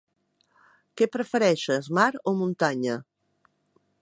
Què 1.01 1.07
prefereixes, 1.17 1.91
mar 1.99 2.09
o 2.33 2.37
muntanya? 2.43 3.01